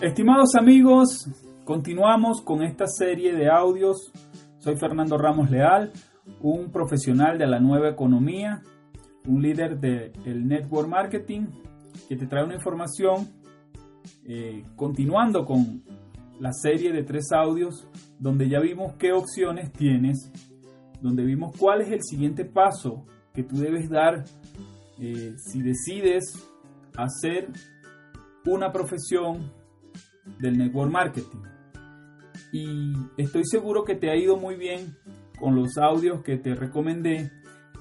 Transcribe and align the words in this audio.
Estimados 0.00 0.54
amigos, 0.54 1.28
continuamos 1.64 2.40
con 2.40 2.62
esta 2.62 2.86
serie 2.86 3.34
de 3.34 3.50
audios. 3.50 4.12
Soy 4.58 4.76
Fernando 4.76 5.18
Ramos 5.18 5.50
Leal, 5.50 5.92
un 6.40 6.70
profesional 6.70 7.36
de 7.36 7.48
la 7.48 7.58
nueva 7.58 7.88
economía, 7.88 8.62
un 9.26 9.42
líder 9.42 9.80
del 9.80 10.46
network 10.46 10.88
marketing 10.88 11.46
que 12.08 12.14
te 12.14 12.28
trae 12.28 12.44
una 12.44 12.54
información 12.54 13.28
eh, 14.24 14.64
continuando 14.76 15.44
con 15.44 15.82
la 16.38 16.52
serie 16.52 16.92
de 16.92 17.02
tres 17.02 17.32
audios 17.32 17.88
donde 18.20 18.48
ya 18.48 18.60
vimos 18.60 18.94
qué 19.00 19.12
opciones 19.12 19.72
tienes, 19.72 20.30
donde 21.02 21.24
vimos 21.24 21.56
cuál 21.58 21.80
es 21.80 21.90
el 21.90 22.04
siguiente 22.04 22.44
paso 22.44 23.04
que 23.34 23.42
tú 23.42 23.56
debes 23.56 23.90
dar 23.90 24.24
eh, 25.00 25.34
si 25.38 25.60
decides 25.60 26.48
hacer 26.96 27.48
una 28.46 28.70
profesión 28.70 29.57
del 30.38 30.58
network 30.58 30.90
marketing. 30.90 31.42
Y 32.52 32.92
estoy 33.16 33.42
seguro 33.44 33.84
que 33.84 33.94
te 33.94 34.10
ha 34.10 34.16
ido 34.16 34.36
muy 34.36 34.56
bien 34.56 34.96
con 35.38 35.54
los 35.54 35.76
audios 35.78 36.22
que 36.22 36.36
te 36.36 36.54
recomendé 36.54 37.30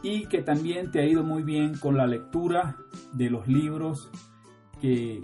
y 0.04 0.28
que 0.28 0.42
también 0.42 0.92
te 0.92 1.02
ha 1.02 1.06
ido 1.06 1.24
muy 1.24 1.44
bien 1.44 1.78
con 1.78 1.98
la 1.98 2.06
lectura 2.06 2.78
de 3.14 3.30
los 3.30 3.48
libros 3.48 4.12
que 4.82 5.22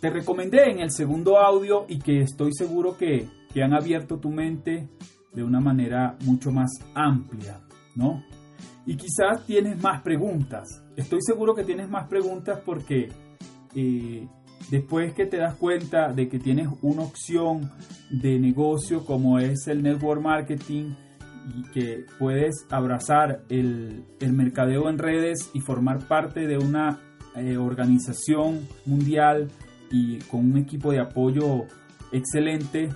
te 0.00 0.10
recomendé 0.10 0.70
en 0.70 0.80
el 0.80 0.90
segundo 0.90 1.38
audio 1.38 1.86
y 1.88 1.98
que 1.98 2.20
estoy 2.20 2.52
seguro 2.52 2.96
que, 2.96 3.26
que 3.52 3.62
han 3.62 3.72
abierto 3.72 4.18
tu 4.18 4.30
mente 4.30 4.88
de 5.32 5.42
una 5.42 5.60
manera 5.60 6.16
mucho 6.24 6.52
más 6.52 6.70
amplia, 6.94 7.60
¿no? 7.96 8.22
Y 8.86 8.96
quizás 8.96 9.46
tienes 9.46 9.82
más 9.82 10.02
preguntas. 10.02 10.84
Estoy 10.94 11.20
seguro 11.22 11.54
que 11.54 11.64
tienes 11.64 11.88
más 11.88 12.06
preguntas 12.06 12.60
porque 12.64 13.08
eh, 13.74 14.28
después 14.74 15.14
que 15.14 15.24
te 15.24 15.36
das 15.36 15.54
cuenta 15.54 16.12
de 16.12 16.28
que 16.28 16.40
tienes 16.40 16.66
una 16.82 17.02
opción 17.02 17.70
de 18.10 18.40
negocio 18.40 19.04
como 19.06 19.38
es 19.38 19.68
el 19.68 19.84
network 19.84 20.20
marketing 20.20 20.94
y 21.56 21.62
que 21.70 22.04
puedes 22.18 22.66
abrazar 22.70 23.44
el, 23.48 24.04
el 24.18 24.32
mercadeo 24.32 24.88
en 24.88 24.98
redes 24.98 25.48
y 25.54 25.60
formar 25.60 26.08
parte 26.08 26.48
de 26.48 26.58
una 26.58 26.98
eh, 27.36 27.56
organización 27.56 28.66
mundial 28.84 29.48
y 29.92 30.18
con 30.22 30.40
un 30.50 30.58
equipo 30.58 30.90
de 30.90 30.98
apoyo 30.98 31.66
excelente 32.10 32.88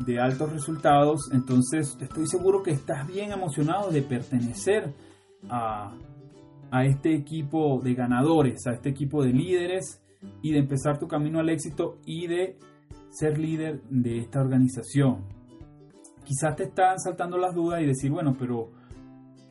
de 0.00 0.20
altos 0.20 0.52
resultados, 0.52 1.30
entonces 1.32 1.96
estoy 2.02 2.26
seguro 2.26 2.62
que 2.62 2.72
estás 2.72 3.06
bien 3.06 3.32
emocionado 3.32 3.90
de 3.90 4.02
pertenecer 4.02 4.92
a, 5.48 5.94
este 6.84 7.14
equipo 7.14 7.80
de 7.82 7.94
ganadores, 7.94 8.66
a 8.66 8.72
este 8.72 8.90
equipo 8.90 9.22
de 9.22 9.32
líderes 9.32 10.03
y 10.42 10.52
de 10.52 10.58
empezar 10.58 10.98
tu 10.98 11.08
camino 11.08 11.40
al 11.40 11.48
éxito 11.48 11.98
y 12.04 12.26
de 12.26 12.58
ser 13.10 13.38
líder 13.38 13.82
de 13.88 14.18
esta 14.18 14.40
organización. 14.40 15.24
Quizás 16.24 16.56
te 16.56 16.64
están 16.64 16.98
saltando 16.98 17.38
las 17.38 17.54
dudas 17.54 17.82
y 17.82 17.86
decir, 17.86 18.10
bueno, 18.10 18.34
pero 18.38 18.72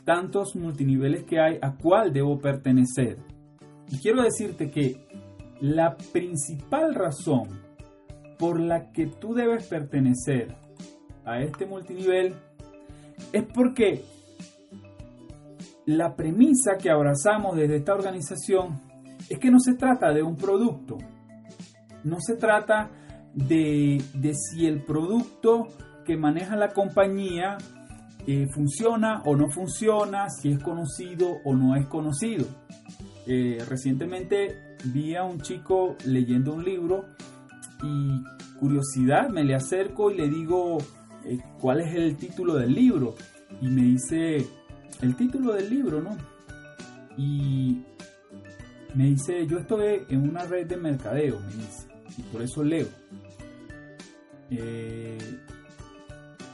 tantos 0.05 0.55
multiniveles 0.55 1.23
que 1.23 1.39
hay, 1.39 1.59
¿a 1.61 1.75
cuál 1.75 2.11
debo 2.11 2.39
pertenecer? 2.39 3.17
Y 3.89 3.99
quiero 3.99 4.23
decirte 4.23 4.69
que 4.69 5.05
la 5.61 5.95
principal 6.11 6.93
razón 6.93 7.61
por 8.37 8.59
la 8.59 8.91
que 8.91 9.07
tú 9.07 9.33
debes 9.33 9.67
pertenecer 9.67 10.55
a 11.25 11.39
este 11.39 11.65
multinivel 11.65 12.33
es 13.31 13.43
porque 13.53 14.03
la 15.85 16.15
premisa 16.15 16.77
que 16.77 16.89
abrazamos 16.89 17.55
desde 17.55 17.77
esta 17.77 17.93
organización 17.93 18.81
es 19.29 19.39
que 19.39 19.51
no 19.51 19.59
se 19.59 19.75
trata 19.75 20.13
de 20.13 20.23
un 20.23 20.35
producto, 20.35 20.97
no 22.03 22.17
se 22.19 22.35
trata 22.35 22.91
de, 23.33 24.01
si 24.33 24.65
el 24.67 24.83
producto 24.83 25.67
que 26.05 26.17
maneja 26.17 26.55
la 26.55 26.69
compañía 26.69 27.57
eh, 28.27 28.47
funciona 28.53 29.21
o 29.25 29.35
no 29.35 29.49
funciona, 29.49 30.29
si 30.29 30.51
es 30.51 30.59
conocido 30.59 31.37
o 31.43 31.55
no 31.55 31.75
es 31.75 31.87
conocido. 31.87 32.45
Eh, 33.25 33.63
recientemente 33.67 34.75
vi 34.85 35.15
a 35.15 35.23
un 35.23 35.39
chico 35.39 35.95
leyendo 36.05 36.53
un 36.53 36.63
libro 36.63 37.05
y 37.81 38.21
curiosidad 38.59 39.29
me 39.29 39.43
le 39.43 39.55
acerco 39.55 40.11
y 40.11 40.17
le 40.17 40.29
digo 40.29 40.77
eh, 41.25 41.39
cuál 41.59 41.81
es 41.81 41.95
el 41.95 42.17
título 42.17 42.55
del 42.55 42.73
libro 42.73 43.15
y 43.61 43.67
me 43.67 43.83
dice 43.83 44.45
el 45.01 45.15
título 45.15 45.53
del 45.53 45.69
libro, 45.69 46.01
¿no? 46.01 46.17
Y 47.17 47.81
me 48.93 49.05
dice, 49.05 49.45
yo 49.47 49.59
estoy 49.59 50.05
en 50.09 50.29
una 50.29 50.43
red 50.45 50.67
de 50.67 50.77
mercadeo, 50.77 51.39
me 51.39 51.53
dice, 51.53 51.87
y 52.17 52.21
por 52.23 52.41
eso 52.41 52.63
leo. 52.63 52.87
Eh, 54.51 55.17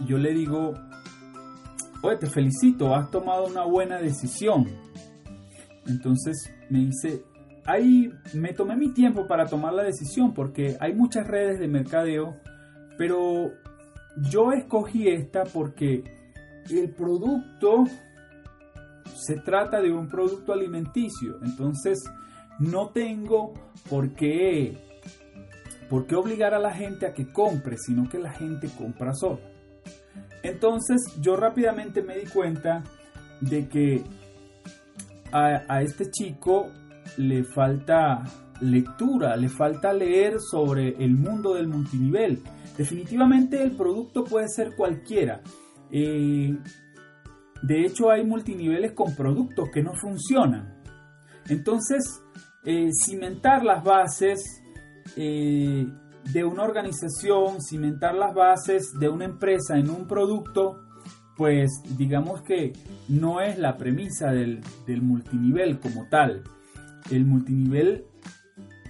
yo 0.05 0.17
le 0.17 0.33
digo, 0.33 0.73
oye, 2.01 2.17
te 2.17 2.27
felicito, 2.27 2.95
has 2.95 3.11
tomado 3.11 3.45
una 3.45 3.65
buena 3.65 3.99
decisión. 3.99 4.67
Entonces 5.85 6.49
me 6.69 6.79
dice, 6.85 7.23
ahí 7.65 8.11
me 8.33 8.53
tomé 8.53 8.75
mi 8.75 8.93
tiempo 8.93 9.27
para 9.27 9.45
tomar 9.45 9.73
la 9.73 9.83
decisión 9.83 10.33
porque 10.33 10.77
hay 10.79 10.93
muchas 10.93 11.27
redes 11.27 11.59
de 11.59 11.67
mercadeo, 11.67 12.37
pero 12.97 13.51
yo 14.29 14.51
escogí 14.53 15.09
esta 15.09 15.43
porque 15.43 16.03
el 16.69 16.93
producto 16.93 17.85
se 19.15 19.35
trata 19.37 19.81
de 19.81 19.91
un 19.91 20.07
producto 20.07 20.53
alimenticio, 20.53 21.39
entonces 21.43 21.99
no 22.59 22.89
tengo 22.89 23.53
por 23.89 24.13
qué, 24.13 24.77
por 25.89 26.05
qué 26.05 26.15
obligar 26.15 26.53
a 26.53 26.59
la 26.59 26.73
gente 26.73 27.07
a 27.07 27.13
que 27.13 27.31
compre, 27.31 27.77
sino 27.77 28.07
que 28.09 28.19
la 28.19 28.31
gente 28.31 28.69
compra 28.77 29.13
sola. 29.13 29.39
Entonces 30.43 31.01
yo 31.21 31.35
rápidamente 31.35 32.01
me 32.01 32.17
di 32.17 32.25
cuenta 32.25 32.83
de 33.41 33.67
que 33.67 34.03
a, 35.31 35.81
este 35.81 36.09
chico 36.09 36.71
le 37.17 37.43
falta 37.43 38.23
lectura, 38.61 39.35
le 39.35 39.49
falta 39.49 39.93
leer 39.93 40.39
sobre 40.39 40.89
el 41.03 41.15
mundo 41.15 41.53
del 41.53 41.67
multinivel. 41.67 42.41
Definitivamente 42.77 43.61
el 43.61 43.71
producto 43.75 44.23
puede 44.23 44.47
ser 44.49 44.75
cualquiera. 44.75 45.41
Eh, 45.91 46.57
de 47.61 47.81
hecho, 47.85 48.09
hay 48.09 48.25
multiniveles 48.25 48.93
con 48.93 49.15
productos 49.15 49.69
que 49.73 49.83
no 49.83 49.93
funcionan. 49.93 50.81
Entonces, 51.49 52.21
eh, 52.63 52.89
cimentar 52.93 53.63
las 53.63 53.83
bases 53.83 54.61
eh, 55.15 55.87
de 56.31 56.43
una 56.43 56.63
organización, 56.63 57.61
cimentar 57.61 58.15
las 58.15 58.33
bases 58.33 58.91
de 58.99 59.09
una 59.09 59.25
empresa 59.25 59.77
en 59.77 59.89
un 59.89 60.07
producto, 60.07 60.81
pues 61.37 61.69
digamos 61.97 62.41
que 62.41 62.73
no 63.07 63.41
es 63.41 63.57
la 63.57 63.77
premisa 63.77 64.31
del, 64.31 64.61
del 64.85 65.01
multinivel 65.01 65.79
como 65.79 66.07
tal. 66.09 66.43
El 67.09 67.25
multinivel 67.25 68.05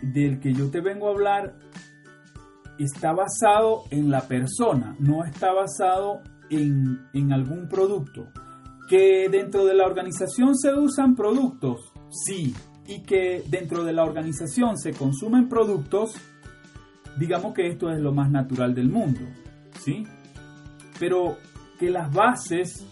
del 0.02 0.40
que 0.40 0.54
yo 0.54 0.70
te 0.70 0.82
vengo 0.82 1.08
a 1.08 1.12
hablar 1.12 1.56
está 2.80 3.14
basado 3.14 3.84
en 3.92 4.10
la 4.10 4.22
persona, 4.22 4.96
no 5.00 5.24
está 5.26 5.54
basado 5.54 6.22
en, 6.50 7.08
en 7.14 7.34
algún 7.34 7.68
producto. 7.68 8.28
Que 8.90 9.30
dentro 9.30 9.66
de 9.66 9.76
la 9.76 9.86
organización 9.86 10.58
se 10.58 10.74
usan 10.74 11.16
productos, 11.16 11.94
sí, 12.10 12.56
y 12.90 13.02
que 13.02 13.44
dentro 13.48 13.84
de 13.84 13.94
la 13.94 14.04
organización 14.04 14.76
se 14.76 14.94
consumen 14.94 15.48
productos, 15.48 16.16
digamos 17.20 17.54
que 17.54 17.68
esto 17.68 17.92
es 17.92 18.00
lo 18.00 18.12
más 18.12 18.32
natural 18.32 18.74
del 18.74 18.90
mundo, 18.90 19.20
¿sí? 19.80 20.08
Pero 21.00 21.38
que 21.80 21.92
las 21.92 22.12
bases 22.12 22.88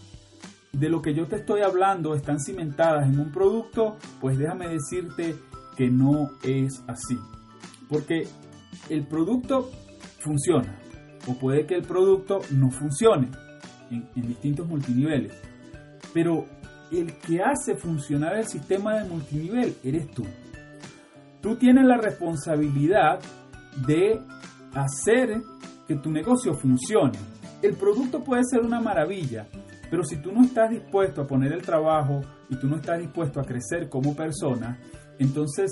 de 0.72 0.90
lo 0.90 1.02
que 1.02 1.16
yo 1.16 1.26
te 1.26 1.38
estoy 1.38 1.62
hablando 1.62 2.14
están 2.14 2.40
cimentadas 2.40 3.10
en 3.10 3.20
un 3.20 3.32
producto, 3.32 3.98
pues 4.22 4.38
déjame 4.38 4.68
decirte 4.68 5.36
que 5.76 5.90
no 5.90 6.30
es 6.44 6.84
así. 6.88 7.18
Porque 7.90 8.28
el 8.90 9.08
producto 9.08 9.72
funciona, 10.20 10.78
o 11.28 11.34
puede 11.40 11.66
que 11.66 11.74
el 11.74 11.82
producto 11.82 12.42
no 12.52 12.70
funcione 12.70 13.32
en, 13.90 14.08
en 14.16 14.28
distintos 14.28 14.68
multiniveles. 14.68 15.34
Pero 16.14 16.46
el 16.92 17.14
que 17.14 17.42
hace 17.42 17.76
funcionar 17.76 18.38
el 18.38 18.48
sistema 18.48 18.96
de 18.96 19.10
multinivel 19.10 19.76
eres 19.84 20.10
tú. 20.12 20.26
Tú 21.42 21.56
tienes 21.56 21.86
la 21.86 21.98
responsabilidad 21.98 23.20
de 23.86 24.20
hacer 24.74 25.42
que 25.88 25.96
tu 25.96 26.12
negocio 26.12 26.54
funcione. 26.54 27.18
El 27.62 27.76
producto 27.76 28.24
puede 28.24 28.44
ser 28.44 28.62
una 28.62 28.80
maravilla, 28.80 29.48
pero 29.90 30.04
si 30.04 30.18
tú 30.18 30.32
no 30.32 30.44
estás 30.44 30.70
dispuesto 30.70 31.22
a 31.22 31.28
poner 31.28 31.54
el 31.54 31.62
trabajo 31.62 32.22
y 32.50 32.56
tú 32.58 32.68
no 32.68 32.78
estás 32.78 33.00
dispuesto 33.00 33.40
a 33.40 33.44
crecer 33.44 33.90
como 33.90 34.16
persona, 34.16 34.78
entonces 35.18 35.72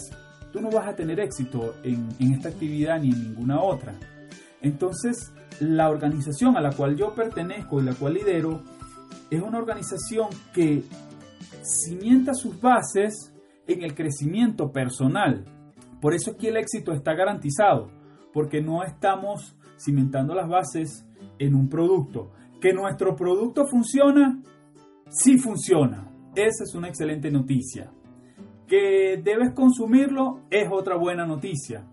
tú 0.52 0.62
no 0.62 0.70
vas 0.70 0.88
a 0.88 0.96
tener 0.96 1.20
éxito 1.20 1.76
en, 1.84 2.08
esta 2.20 2.50
actividad 2.50 3.00
ni 3.00 3.12
en 3.12 3.24
ninguna 3.24 3.62
otra. 3.62 3.94
Entonces, 4.62 5.34
la 5.60 5.90
organización 5.90 6.58
a 6.58 6.62
la 6.62 6.72
cual 6.72 6.96
yo 6.96 7.14
pertenezco 7.14 7.82
y 7.82 7.84
la 7.84 7.94
cual 7.94 8.14
lidero 8.14 8.62
es 9.30 9.42
una 9.42 9.58
organización 9.58 10.30
que 10.54 10.84
cimienta 11.66 12.34
sus 12.34 12.60
bases 12.62 13.34
en 13.68 13.84
el 13.84 13.96
crecimiento 13.96 14.72
personal. 14.72 15.44
Por 16.00 16.14
eso 16.14 16.32
aquí 16.32 16.48
el 16.48 16.58
éxito 16.58 16.94
está 16.94 17.14
garantizado, 17.16 17.90
porque 18.32 18.62
no 18.62 18.84
estamos 18.84 19.58
cimentando 19.78 20.36
las 20.36 20.48
bases 20.48 21.06
en 21.40 21.56
un 21.56 21.68
producto. 21.68 22.32
Que 22.62 22.74
nuestro 22.74 23.16
producto 23.16 23.66
funciona, 23.66 24.42
sí 25.10 25.38
funciona. 25.38 26.12
Esa 26.36 26.64
es 26.64 26.76
una 26.76 26.88
excelente 26.88 27.32
noticia. 27.32 27.92
Que 28.68 29.22
debes 29.24 29.54
consumirlo 29.54 30.42
es 30.50 30.68
otra 30.72 30.96
buena 30.96 31.26
noticia. 31.26 31.86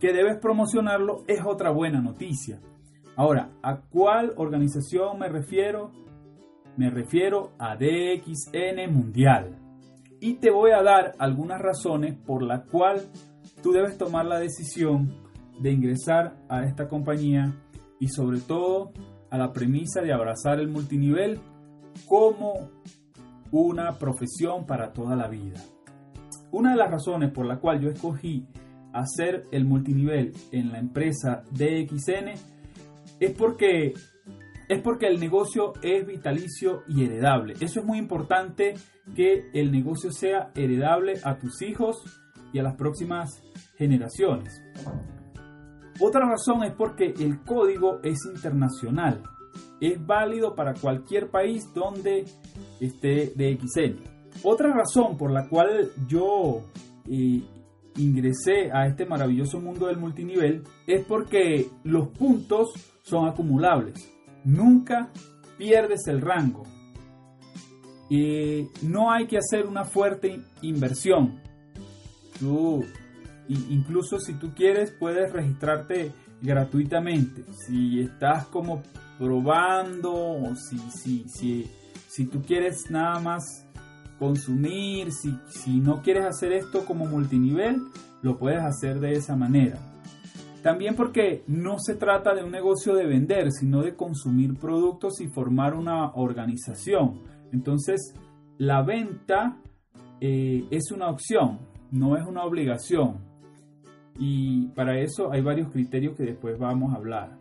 Que 0.00 0.12
debes 0.12 0.38
promocionarlo 0.38 1.24
es 1.26 1.40
otra 1.44 1.70
buena 1.70 2.00
noticia. 2.00 2.60
Ahora, 3.16 3.50
¿a 3.62 3.80
cuál 3.80 4.32
organización 4.36 5.18
me 5.18 5.28
refiero? 5.28 5.92
Me 6.76 6.90
refiero 6.90 7.52
a 7.58 7.76
DXN 7.76 8.92
Mundial. 8.92 9.56
Y 10.20 10.34
te 10.34 10.50
voy 10.50 10.72
a 10.72 10.82
dar 10.82 11.12
algunas 11.18 11.60
razones 11.60 12.14
por 12.14 12.42
las 12.42 12.64
cuales 12.66 13.08
tú 13.62 13.72
debes 13.72 13.96
tomar 13.96 14.26
la 14.26 14.40
decisión 14.40 15.14
de 15.60 15.70
ingresar 15.70 16.36
a 16.48 16.64
esta 16.64 16.88
compañía 16.88 17.54
y 18.00 18.08
sobre 18.08 18.40
todo 18.40 18.92
a 19.30 19.38
la 19.38 19.52
premisa 19.52 20.00
de 20.00 20.12
abrazar 20.12 20.58
el 20.58 20.68
multinivel 20.68 21.38
como 22.06 22.70
una 23.52 23.96
profesión 23.98 24.66
para 24.66 24.92
toda 24.92 25.14
la 25.14 25.28
vida. 25.28 25.60
Una 26.50 26.72
de 26.72 26.76
las 26.76 26.90
razones 26.90 27.30
por 27.30 27.46
la 27.46 27.58
cual 27.58 27.80
yo 27.80 27.88
escogí 27.88 28.46
hacer 28.92 29.44
el 29.52 29.64
multinivel 29.64 30.32
en 30.52 30.72
la 30.72 30.78
empresa 30.78 31.44
DXN 31.50 32.30
es 33.20 33.30
porque 33.32 33.94
es 34.74 34.82
porque 34.82 35.06
el 35.06 35.20
negocio 35.20 35.72
es 35.82 36.06
vitalicio 36.06 36.82
y 36.88 37.04
heredable. 37.04 37.54
Eso 37.60 37.80
es 37.80 37.86
muy 37.86 37.98
importante 37.98 38.74
que 39.14 39.50
el 39.54 39.70
negocio 39.70 40.10
sea 40.10 40.50
heredable 40.54 41.14
a 41.22 41.38
tus 41.38 41.62
hijos 41.62 42.02
y 42.52 42.58
a 42.58 42.64
las 42.64 42.74
próximas 42.74 43.42
generaciones. 43.76 44.62
Otra 46.00 46.28
razón 46.28 46.64
es 46.64 46.72
porque 46.72 47.14
el 47.18 47.40
código 47.44 48.00
es 48.02 48.18
internacional. 48.26 49.22
Es 49.80 50.04
válido 50.04 50.56
para 50.56 50.74
cualquier 50.74 51.30
país 51.30 51.72
donde 51.72 52.24
esté 52.80 53.32
DXN. 53.36 54.00
Otra 54.42 54.72
razón 54.72 55.16
por 55.16 55.30
la 55.30 55.48
cual 55.48 55.90
yo 56.08 56.62
eh, 57.08 57.42
ingresé 57.96 58.72
a 58.72 58.88
este 58.88 59.06
maravilloso 59.06 59.60
mundo 59.60 59.86
del 59.86 59.98
multinivel 59.98 60.64
es 60.86 61.04
porque 61.04 61.68
los 61.84 62.08
puntos 62.08 62.72
son 63.02 63.28
acumulables. 63.28 64.10
Nunca 64.44 65.10
pierdes 65.58 66.06
el 66.06 66.20
rango. 66.20 66.64
y 68.10 68.68
no 68.82 69.10
hay 69.10 69.26
que 69.26 69.38
hacer 69.38 69.66
una 69.66 69.84
fuerte 69.84 70.38
inversión. 70.60 71.40
Tú 72.38 72.84
incluso 73.48 74.18
si 74.18 74.34
tú 74.34 74.54
quieres 74.54 74.90
puedes 74.90 75.32
registrarte 75.32 76.12
gratuitamente. 76.42 77.44
Si 77.66 78.00
estás 78.00 78.46
como 78.46 78.82
probando 79.18 80.12
o 80.14 80.54
si, 80.54 80.78
si, 80.90 81.24
si, 81.28 81.70
si 82.08 82.26
tú 82.26 82.42
quieres 82.42 82.90
nada 82.90 83.18
más 83.20 83.66
consumir, 84.18 85.12
si, 85.12 85.36
si 85.48 85.80
no 85.80 86.02
quieres 86.02 86.24
hacer 86.26 86.52
esto 86.52 86.84
como 86.84 87.06
multinivel, 87.06 87.82
lo 88.22 88.38
puedes 88.38 88.62
hacer 88.62 89.00
de 89.00 89.12
esa 89.12 89.36
manera. 89.36 89.78
También 90.64 90.96
porque 90.96 91.44
no 91.46 91.78
se 91.78 91.94
trata 91.94 92.34
de 92.34 92.42
un 92.42 92.50
negocio 92.50 92.94
de 92.94 93.04
vender, 93.04 93.52
sino 93.52 93.82
de 93.82 93.96
consumir 93.96 94.54
productos 94.54 95.20
y 95.20 95.28
formar 95.28 95.74
una 95.74 96.12
organización. 96.14 97.20
Entonces, 97.52 98.14
la 98.56 98.82
venta 98.82 99.58
eh, 100.22 100.66
es 100.70 100.90
una 100.90 101.10
opción, 101.10 101.58
no 101.90 102.16
es 102.16 102.26
una 102.26 102.44
obligación. 102.44 103.18
Y 104.18 104.68
para 104.68 104.98
eso 105.00 105.30
hay 105.30 105.42
varios 105.42 105.70
criterios 105.70 106.16
que 106.16 106.22
después 106.22 106.58
vamos 106.58 106.94
a 106.94 106.96
hablar. 106.96 107.36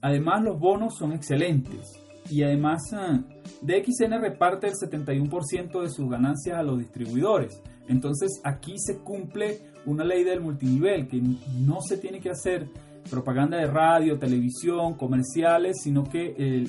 Además, 0.00 0.44
los 0.44 0.56
bonos 0.56 0.94
son 0.96 1.14
excelentes. 1.14 2.00
Y 2.30 2.44
además, 2.44 2.80
ah, 2.92 3.24
DXN 3.60 4.20
reparte 4.20 4.68
el 4.68 4.74
71% 4.74 5.82
de 5.82 5.90
sus 5.90 6.08
ganancias 6.08 6.58
a 6.58 6.62
los 6.62 6.78
distribuidores. 6.78 7.60
Entonces, 7.88 8.40
aquí 8.44 8.74
se 8.78 9.00
cumple 9.00 9.73
una 9.86 10.04
ley 10.04 10.24
del 10.24 10.40
multinivel, 10.40 11.06
que 11.06 11.20
no 11.20 11.80
se 11.80 11.98
tiene 11.98 12.20
que 12.20 12.30
hacer 12.30 12.68
propaganda 13.10 13.58
de 13.58 13.66
radio, 13.66 14.18
televisión, 14.18 14.94
comerciales, 14.94 15.76
sino 15.82 16.04
que 16.04 16.66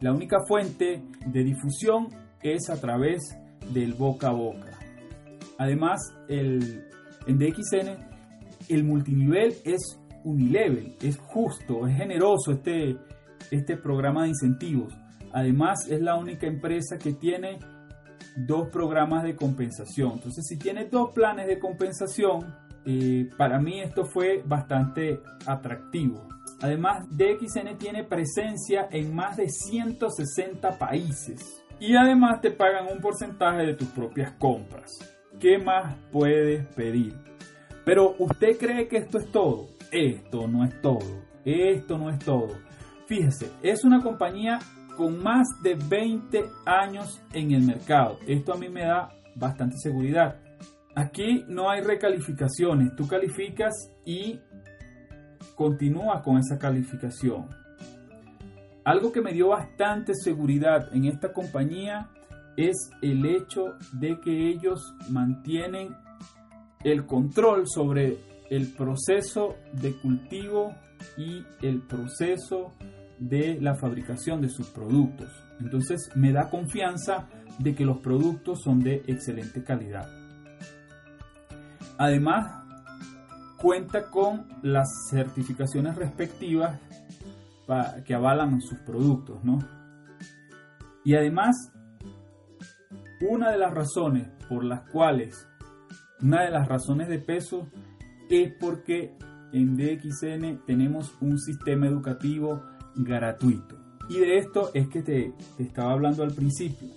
la 0.00 0.12
única 0.12 0.38
fuente 0.46 1.02
de 1.26 1.44
difusión 1.44 2.08
es 2.42 2.70
a 2.70 2.80
través 2.80 3.20
del 3.72 3.94
boca 3.94 4.28
a 4.28 4.32
boca. 4.32 4.78
Además, 5.58 6.00
el, 6.28 6.84
en 7.26 7.38
DXN 7.38 8.10
el 8.68 8.84
multinivel 8.84 9.54
es 9.64 9.98
unilevel, 10.24 10.94
es 11.02 11.18
justo, 11.18 11.86
es 11.86 11.96
generoso 11.96 12.52
este, 12.52 12.96
este 13.50 13.76
programa 13.76 14.22
de 14.22 14.28
incentivos. 14.28 14.94
Además, 15.32 15.86
es 15.88 16.00
la 16.00 16.16
única 16.16 16.46
empresa 16.46 16.98
que 16.98 17.12
tiene 17.12 17.58
dos 18.36 18.68
programas 18.68 19.22
de 19.22 19.36
compensación. 19.36 20.12
Entonces, 20.14 20.46
si 20.46 20.58
tiene 20.58 20.86
dos 20.86 21.10
planes 21.12 21.46
de 21.46 21.58
compensación, 21.58 22.54
eh, 22.84 23.28
para 23.36 23.58
mí 23.58 23.80
esto 23.80 24.04
fue 24.04 24.42
bastante 24.44 25.20
atractivo. 25.46 26.26
Además, 26.62 27.06
DXN 27.10 27.78
tiene 27.78 28.04
presencia 28.04 28.88
en 28.90 29.14
más 29.14 29.36
de 29.36 29.48
160 29.48 30.78
países. 30.78 31.62
Y 31.78 31.96
además 31.96 32.40
te 32.42 32.50
pagan 32.50 32.86
un 32.92 33.00
porcentaje 33.00 33.64
de 33.64 33.74
tus 33.74 33.88
propias 33.88 34.32
compras. 34.32 34.90
¿Qué 35.38 35.58
más 35.58 35.96
puedes 36.12 36.66
pedir? 36.74 37.14
Pero 37.84 38.14
usted 38.18 38.58
cree 38.58 38.86
que 38.88 38.98
esto 38.98 39.18
es 39.18 39.30
todo. 39.32 39.68
Esto 39.90 40.46
no 40.46 40.64
es 40.64 40.80
todo. 40.82 41.22
Esto 41.44 41.96
no 41.96 42.10
es 42.10 42.18
todo. 42.18 42.48
Fíjese, 43.06 43.50
es 43.62 43.84
una 43.84 44.02
compañía 44.02 44.58
con 45.00 45.22
más 45.22 45.48
de 45.62 45.76
20 45.76 46.44
años 46.66 47.22
en 47.32 47.52
el 47.52 47.62
mercado. 47.62 48.18
Esto 48.26 48.52
a 48.52 48.58
mí 48.58 48.68
me 48.68 48.82
da 48.82 49.08
bastante 49.34 49.78
seguridad. 49.78 50.36
Aquí 50.94 51.42
no 51.48 51.70
hay 51.70 51.80
recalificaciones. 51.80 52.94
Tú 52.96 53.08
calificas 53.08 53.72
y 54.04 54.38
continúas 55.54 56.22
con 56.22 56.36
esa 56.36 56.58
calificación. 56.58 57.48
Algo 58.84 59.10
que 59.10 59.22
me 59.22 59.32
dio 59.32 59.48
bastante 59.48 60.12
seguridad 60.14 60.94
en 60.94 61.06
esta 61.06 61.32
compañía 61.32 62.10
es 62.58 62.90
el 63.00 63.24
hecho 63.24 63.76
de 63.94 64.20
que 64.20 64.50
ellos 64.50 64.94
mantienen 65.08 65.96
el 66.84 67.06
control 67.06 67.66
sobre 67.66 68.18
el 68.50 68.70
proceso 68.74 69.56
de 69.72 69.98
cultivo 69.98 70.74
y 71.16 71.42
el 71.62 71.80
proceso 71.86 72.74
de 72.80 72.99
la 73.20 73.74
fabricación 73.74 74.40
de 74.40 74.48
sus 74.48 74.68
productos. 74.68 75.28
Entonces 75.60 76.10
me 76.14 76.32
da 76.32 76.48
confianza 76.48 77.28
de 77.58 77.74
que 77.74 77.84
los 77.84 77.98
productos 77.98 78.62
son 78.62 78.80
de 78.80 79.02
excelente 79.06 79.62
calidad. 79.62 80.08
Además, 81.98 82.64
cuenta 83.58 84.10
con 84.10 84.46
las 84.62 84.88
certificaciones 85.10 85.96
respectivas 85.96 86.80
que 88.04 88.14
avalan 88.14 88.60
sus 88.60 88.78
productos, 88.80 89.40
Y 91.04 91.14
además, 91.14 91.72
una 93.20 93.50
de 93.52 93.58
las 93.58 93.72
razones 93.72 94.28
por 94.48 94.64
las 94.64 94.88
cuales 94.90 95.46
una 96.22 96.44
de 96.44 96.50
las 96.50 96.68
razones 96.68 97.08
de 97.08 97.18
peso 97.18 97.68
es 98.28 98.52
porque 98.60 99.16
en 99.52 99.76
DXN 99.76 100.64
tenemos 100.66 101.16
un 101.20 101.38
sistema 101.38 101.86
educativo 101.86 102.62
gratuito. 102.96 103.76
Y 104.08 104.18
de 104.18 104.38
esto 104.38 104.70
es 104.74 104.88
que 104.88 105.02
te, 105.02 105.32
estaba 105.58 105.92
hablando 105.92 106.22
al 106.22 106.32
principio. 106.32 106.88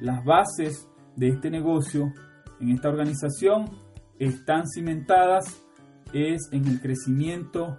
Las 0.00 0.24
bases 0.24 0.88
de 1.14 1.28
este 1.28 1.50
negocio 1.50 2.12
en 2.60 2.70
esta 2.70 2.88
organización 2.88 3.70
están 4.18 4.66
cimentadas 4.66 5.62
es 6.12 6.48
en 6.52 6.66
el 6.66 6.80
crecimiento 6.80 7.78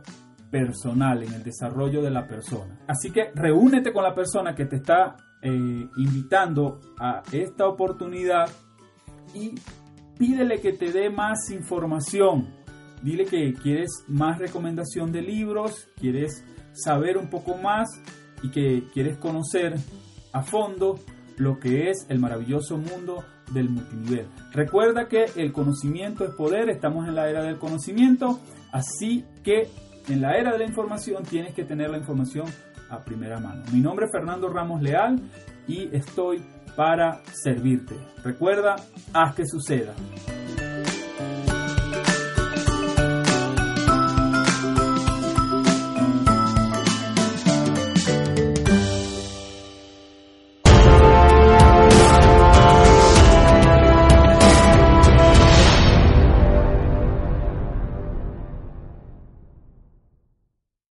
personal, 0.51 1.23
en 1.23 1.33
el 1.33 1.43
desarrollo 1.43 2.01
de 2.01 2.11
la 2.11 2.27
persona. 2.27 2.79
Así 2.87 3.11
que 3.11 3.31
reúnete 3.33 3.91
con 3.91 4.03
la 4.03 4.13
persona 4.13 4.53
que 4.53 4.65
te 4.65 4.77
está 4.77 5.15
eh, 5.41 5.87
invitando 5.97 6.79
a 6.99 7.23
esta 7.31 7.67
oportunidad 7.67 8.49
y 9.33 9.55
pídele 10.17 10.59
que 10.59 10.73
te 10.73 10.91
dé 10.91 11.09
más 11.09 11.49
información. 11.51 12.47
Dile 13.01 13.25
que 13.25 13.53
quieres 13.53 14.03
más 14.07 14.39
recomendación 14.39 15.11
de 15.11 15.21
libros, 15.21 15.87
quieres 15.99 16.43
saber 16.77 17.17
un 17.17 17.29
poco 17.29 17.57
más 17.57 17.89
y 18.43 18.49
que 18.49 18.83
quieres 18.93 19.17
conocer 19.17 19.75
a 20.31 20.43
fondo 20.43 20.99
lo 21.37 21.59
que 21.59 21.89
es 21.89 22.05
el 22.09 22.19
maravilloso 22.19 22.77
mundo 22.77 23.23
del 23.51 23.69
multinivel. 23.69 24.27
Recuerda 24.51 25.07
que 25.07 25.25
el 25.35 25.53
conocimiento 25.53 26.25
es 26.25 26.31
poder, 26.31 26.69
estamos 26.69 27.07
en 27.07 27.15
la 27.15 27.29
era 27.29 27.43
del 27.43 27.57
conocimiento, 27.57 28.39
así 28.71 29.25
que 29.43 29.69
en 30.09 30.21
la 30.21 30.37
era 30.37 30.51
de 30.51 30.59
la 30.59 30.65
información 30.65 31.23
tienes 31.23 31.53
que 31.53 31.63
tener 31.63 31.89
la 31.89 31.97
información 31.97 32.45
a 32.89 32.99
primera 32.99 33.39
mano. 33.39 33.63
Mi 33.71 33.79
nombre 33.79 34.05
es 34.05 34.11
Fernando 34.11 34.49
Ramos 34.49 34.81
Leal 34.81 35.19
y 35.67 35.93
estoy 35.95 36.43
para 36.75 37.21
servirte. 37.33 37.95
Recuerda, 38.23 38.75
haz 39.13 39.35
que 39.35 39.45
suceda. 39.45 39.93